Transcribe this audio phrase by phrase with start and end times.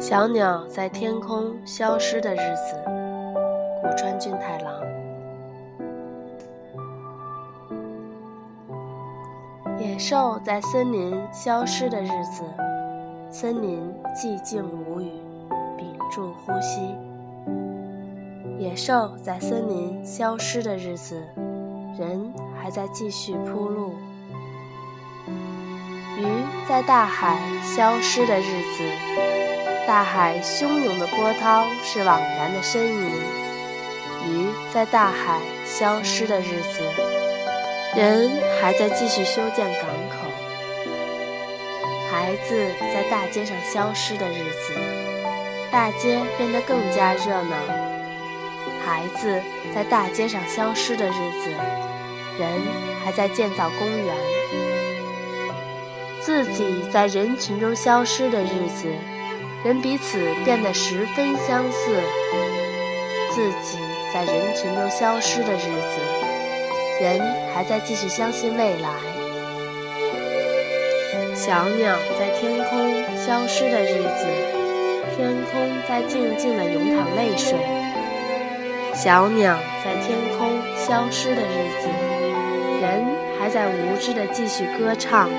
[0.00, 2.74] 小鸟在天空消失的日子，
[3.82, 4.80] 古川俊太郎。
[9.78, 12.42] 野兽在森林消失的日子，
[13.30, 13.78] 森林
[14.16, 15.10] 寂静无语，
[15.76, 16.80] 屏住呼吸。
[18.58, 21.22] 野兽在森林消失的日子，
[21.98, 23.92] 人还在继续铺路。
[26.16, 26.24] 鱼
[26.66, 28.84] 在大海消失的日子，
[29.90, 33.10] 大海汹涌的波涛是枉然的呻吟。
[34.24, 36.84] 鱼在大海消失的日子，
[37.96, 38.30] 人
[38.62, 40.30] 还在继续修建港口。
[42.08, 44.74] 孩子在大街上消失的日子，
[45.72, 47.56] 大街变得更加热闹。
[48.86, 49.42] 孩子
[49.74, 51.10] 在大街上消失的日
[51.42, 51.50] 子，
[52.38, 52.48] 人
[53.04, 54.14] 还在建造公园。
[56.20, 58.86] 自己在人群中消失的日子，
[59.62, 61.90] 人彼此变得十分相似。
[63.30, 63.78] 自己
[64.12, 66.00] 在人群中消失的日子，
[67.00, 67.20] 人
[67.54, 68.88] 还在继续相信未来。
[71.34, 74.26] 小鸟在天空消失的日子，
[75.14, 77.56] 天空在静静的涌淌泪水。
[78.94, 81.88] 小鸟在天空消失的日子，
[82.80, 83.04] 人
[83.38, 85.30] 还在无知的继续歌唱。